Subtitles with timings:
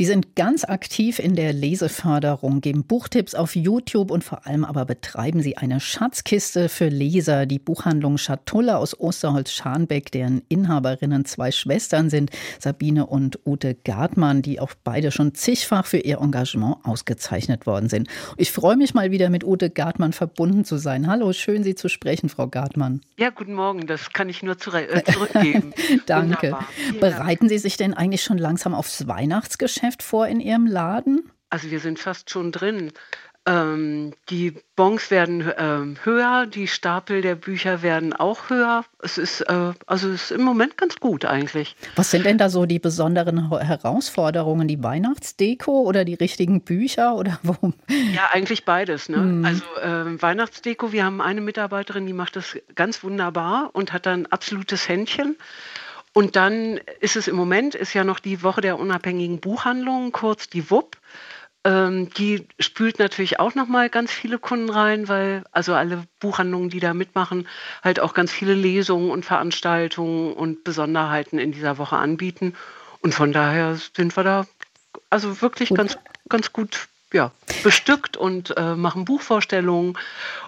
[0.00, 4.86] Sie sind ganz aktiv in der Leseförderung, geben Buchtipps auf YouTube und vor allem aber
[4.86, 12.08] betreiben Sie eine Schatzkiste für Leser, die Buchhandlung Schatulle aus Osterholz-Scharnbeck, deren Inhaberinnen zwei Schwestern
[12.08, 17.90] sind, Sabine und Ute Gartmann, die auch beide schon zigfach für ihr Engagement ausgezeichnet worden
[17.90, 18.08] sind.
[18.38, 21.08] Ich freue mich mal wieder mit Ute Gartmann verbunden zu sein.
[21.08, 23.02] Hallo, schön Sie zu sprechen, Frau Gartmann.
[23.18, 25.74] Ja, guten Morgen, das kann ich nur äh, zurückgeben.
[26.06, 26.56] Danke.
[27.00, 31.30] Bereiten Sie sich denn eigentlich schon langsam aufs Weihnachtsgeschäft Weihnachtsgeschäft vor in Ihrem Laden?
[31.50, 32.92] Also wir sind fast schon drin.
[33.46, 38.84] Ähm, die Bons werden ähm, höher, die Stapel der Bücher werden auch höher.
[39.02, 41.74] Es ist äh, also es ist im Moment ganz gut eigentlich.
[41.96, 44.68] Was sind denn da so die besonderen Herausforderungen?
[44.68, 47.72] Die Weihnachtsdeko oder die richtigen Bücher oder warum?
[48.14, 49.08] Ja, eigentlich beides.
[49.08, 49.16] Ne?
[49.16, 49.44] Mhm.
[49.44, 50.92] Also äh, Weihnachtsdeko.
[50.92, 55.36] Wir haben eine Mitarbeiterin, die macht das ganz wunderbar und hat dann absolutes Händchen.
[56.12, 60.48] Und dann ist es im Moment, ist ja noch die Woche der unabhängigen Buchhandlungen, kurz
[60.48, 60.96] die WUP.
[61.62, 66.80] Ähm, die spült natürlich auch nochmal ganz viele Kunden rein, weil also alle Buchhandlungen, die
[66.80, 67.46] da mitmachen,
[67.82, 72.54] halt auch ganz viele Lesungen und Veranstaltungen und Besonderheiten in dieser Woche anbieten.
[73.02, 74.46] Und von daher sind wir da
[75.10, 75.78] also wirklich gut.
[75.78, 79.98] ganz, ganz gut ja, bestückt und äh, machen Buchvorstellungen.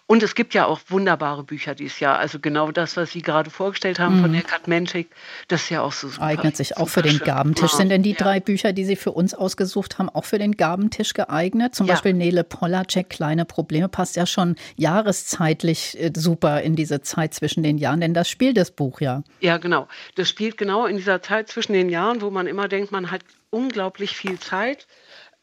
[0.07, 2.19] Und es gibt ja auch wunderbare Bücher dieses Jahr.
[2.19, 4.23] Also genau das, was Sie gerade vorgestellt haben mhm.
[4.23, 5.11] von Eckhard Menschik,
[5.49, 6.25] das ist ja auch so super.
[6.25, 7.73] Eignet sich auch für den Gabentisch.
[7.73, 8.19] Sind denn die ja.
[8.19, 11.75] drei Bücher, die Sie für uns ausgesucht haben, auch für den Gabentisch geeignet?
[11.75, 11.95] Zum ja.
[11.95, 17.63] Beispiel Nele Polacek, Kleine Probleme, passt ja schon jahreszeitlich äh, super in diese Zeit zwischen
[17.63, 19.23] den Jahren, denn das spielt das Buch ja.
[19.41, 19.89] Ja, genau.
[20.17, 23.23] Das spielt genau in dieser Zeit zwischen den Jahren, wo man immer denkt, man hat
[23.51, 24.87] unglaublich viel Zeit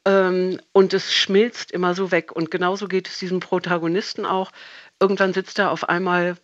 [0.06, 2.32] ähm, und es schmilzt immer so weg.
[2.32, 4.52] Und genauso geht es diesem Protagonisten auch.
[5.00, 6.36] Irgendwann sitzt er auf einmal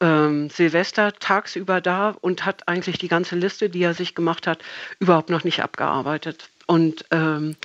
[0.00, 4.62] ähm, Silvester tagsüber da und hat eigentlich die ganze Liste, die er sich gemacht hat,
[4.98, 6.50] überhaupt noch nicht abgearbeitet.
[6.66, 7.56] Und ähm,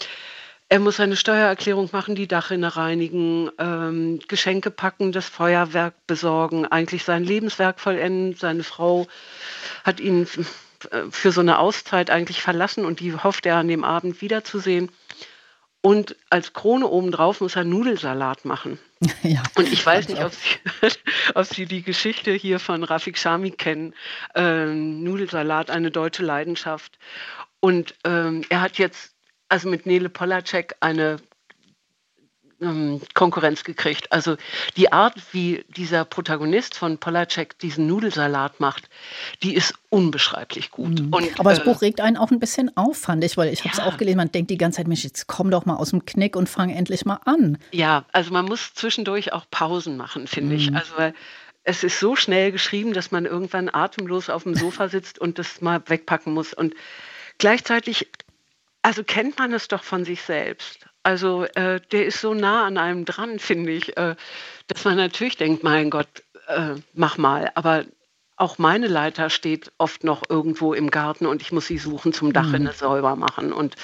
[0.70, 7.04] er muss seine Steuererklärung machen, die Dachrinne reinigen, ähm, Geschenke packen, das Feuerwerk besorgen, eigentlich
[7.04, 8.36] sein Lebenswerk vollenden.
[8.36, 9.08] Seine Frau
[9.83, 10.28] hat ihn
[11.10, 14.92] für so eine Auszeit eigentlich verlassen und die hofft er an dem Abend wiederzusehen.
[15.82, 18.80] Und als Krone obendrauf muss er Nudelsalat machen.
[19.21, 20.89] Ja, und ich weiß nicht, ob Sie,
[21.36, 23.94] ob Sie, die Geschichte hier von Rafik Shami kennen.
[24.33, 26.98] Ähm, Nudelsalat, eine deutsche Leidenschaft.
[27.60, 29.14] Und ähm, er hat jetzt
[29.50, 31.17] also mit Nele Polacek eine
[32.64, 34.12] ähm, Konkurrenz gekriegt.
[34.12, 34.38] Also
[34.78, 38.90] die Art, wie dieser Protagonist von Polacek diesen Nudelsalat macht,
[39.44, 41.02] die ist unbeschreiblich gut.
[41.02, 41.14] Mhm.
[41.14, 43.60] Und, Aber das äh, Buch regt einen auch ein bisschen auf, fand ich, weil ich
[43.60, 43.66] ja.
[43.66, 45.92] habe es auch gelesen, man denkt die ganze Zeit, Mensch, jetzt komm doch mal aus
[45.92, 47.58] dem Knick und fang endlich mal an.
[47.72, 50.60] Ja, also man muss zwischendurch auch Pausen machen, finde mhm.
[50.60, 50.76] ich.
[50.76, 51.14] Also weil
[51.64, 55.62] es ist so schnell geschrieben, dass man irgendwann atemlos auf dem Sofa sitzt und das
[55.62, 56.54] mal wegpacken muss.
[56.54, 56.76] Und
[57.38, 58.10] gleichzeitig,
[58.82, 60.88] also kennt man es doch von sich selbst.
[61.03, 64.15] Also äh, der ist so nah an einem dran, finde ich, äh,
[64.67, 66.08] dass man natürlich denkt, mein Gott,
[66.47, 67.52] äh, mach mal.
[67.55, 67.86] Aber
[68.36, 72.33] auch meine Leiter steht oft noch irgendwo im Garten und ich muss sie suchen zum
[72.33, 72.76] Dachrinne mhm.
[72.76, 73.54] sauber machen.
[73.54, 73.76] Und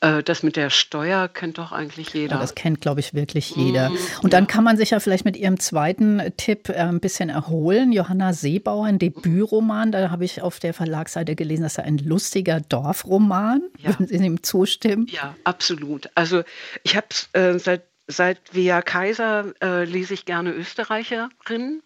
[0.00, 2.36] äh, das mit der Steuer kennt doch eigentlich jeder.
[2.36, 3.90] Ja, das kennt, glaube ich, wirklich jeder.
[3.90, 4.50] Mhm, und dann ja.
[4.50, 7.90] kann man sich ja vielleicht mit Ihrem zweiten Tipp äh, ein bisschen erholen.
[7.90, 9.90] Johanna Seebauer, ein Debütroman.
[9.90, 13.62] Da habe ich auf der Verlagsseite gelesen, das ist ein lustiger Dorfroman.
[13.78, 13.90] Ja.
[13.90, 15.08] Würden Sie ihm zustimmen?
[15.10, 16.08] Ja, absolut.
[16.14, 16.42] Also
[16.84, 21.82] ich habe es äh, seit seit Via Kaiser äh, lese ich gerne Österreicherinnen.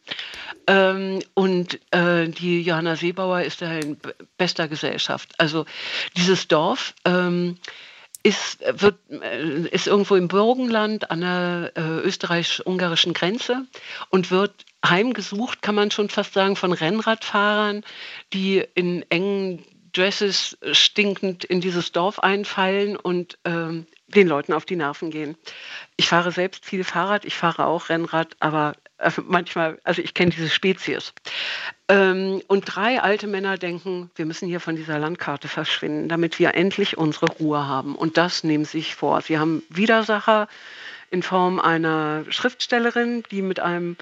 [0.67, 3.99] Ähm, und äh, die Johanna Seebauer ist da in
[4.39, 5.35] bester Gesellschaft.
[5.39, 5.67] Also
[6.17, 7.59] dieses Dorf ähm,
[8.23, 13.67] ist, wird, äh, ist irgendwo im Burgenland an der äh, österreichisch-ungarischen Grenze
[14.11, 14.53] und wird
[14.87, 17.83] heimgesucht, kann man schon fast sagen, von Rennradfahrern,
[18.33, 24.77] die in engen Dresses stinkend in dieses Dorf einfallen und ähm, den Leuten auf die
[24.77, 25.37] Nerven gehen.
[25.97, 30.31] Ich fahre selbst viel Fahrrad, ich fahre auch Rennrad, aber äh, manchmal, also ich kenne
[30.31, 31.13] diese Spezies.
[31.89, 36.55] Ähm, und drei alte Männer denken, wir müssen hier von dieser Landkarte verschwinden, damit wir
[36.55, 37.95] endlich unsere Ruhe haben.
[37.95, 39.21] Und das nehmen sie sich vor.
[39.21, 40.49] Sie haben Widersacher
[41.11, 43.97] in Form einer Schriftstellerin, die mit einem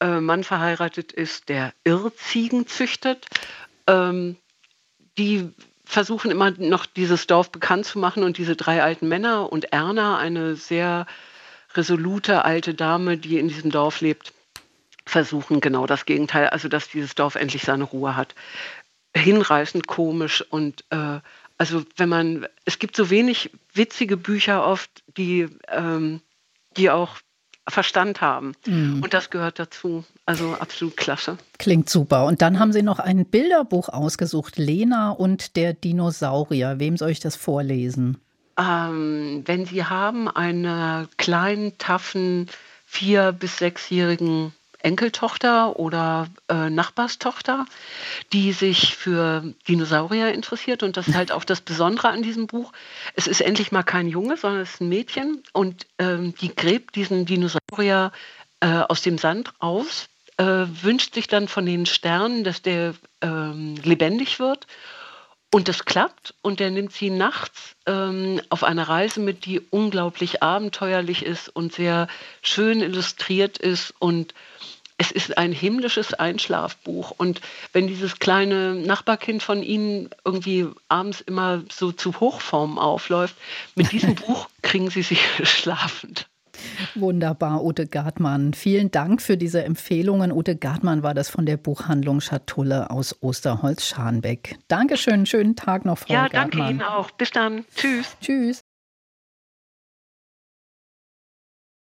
[0.00, 3.26] äh, Mann verheiratet ist, der Irrziegen züchtet.
[3.86, 4.36] Ähm,
[5.18, 5.50] die
[5.84, 10.18] versuchen immer noch dieses Dorf bekannt zu machen und diese drei alten Männer und Erna,
[10.18, 11.06] eine sehr
[11.74, 14.32] resolute alte Dame, die in diesem Dorf lebt,
[15.04, 18.34] versuchen genau das Gegenteil, also dass dieses Dorf endlich seine Ruhe hat.
[19.16, 21.20] Hinreißend komisch und äh,
[21.58, 26.22] also wenn man, es gibt so wenig witzige Bücher oft, die, ähm,
[26.76, 27.16] die auch
[27.68, 28.52] Verstand haben.
[28.66, 29.02] Mhm.
[29.02, 30.04] Und das gehört dazu.
[30.26, 31.38] Also absolut klasse.
[31.58, 32.26] Klingt super.
[32.26, 36.78] Und dann haben Sie noch ein Bilderbuch ausgesucht, Lena und der Dinosaurier.
[36.78, 38.18] Wem soll ich das vorlesen?
[38.58, 42.48] Ähm, wenn Sie haben einen kleinen, taffen,
[42.86, 47.66] vier- bis sechsjährigen Enkeltochter oder äh, Nachbarstochter,
[48.32, 50.82] die sich für Dinosaurier interessiert.
[50.82, 52.72] Und das ist halt auch das Besondere an diesem Buch.
[53.14, 56.96] Es ist endlich mal kein Junge, sondern es ist ein Mädchen und ähm, die gräbt
[56.96, 58.12] diesen Dinosaurier
[58.60, 63.76] äh, aus dem Sand aus, äh, wünscht sich dann von den Sternen, dass der ähm,
[63.82, 64.66] lebendig wird.
[65.52, 70.44] Und das klappt und er nimmt sie nachts ähm, auf eine Reise mit, die unglaublich
[70.44, 72.06] abenteuerlich ist und sehr
[72.40, 73.92] schön illustriert ist.
[73.98, 74.32] Und
[74.96, 77.10] es ist ein himmlisches Einschlafbuch.
[77.10, 77.40] Und
[77.72, 83.34] wenn dieses kleine Nachbarkind von Ihnen irgendwie abends immer so zu Hochformen aufläuft,
[83.74, 86.28] mit diesem Buch kriegen Sie sich schlafend.
[86.94, 88.54] Wunderbar, Ute Gartmann.
[88.54, 90.32] Vielen Dank für diese Empfehlungen.
[90.32, 94.58] Ute Gartmann war das von der Buchhandlung Schatulle aus Osterholz-Scharnbeck.
[94.68, 96.50] Dankeschön, schönen Tag noch, Frau ja, Gartmann.
[96.50, 97.10] Ja, danke Ihnen auch.
[97.12, 97.64] Bis dann.
[97.74, 98.16] Tschüss.
[98.20, 98.59] Tschüss.